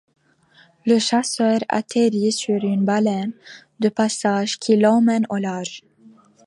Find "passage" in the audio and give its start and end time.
3.89-4.57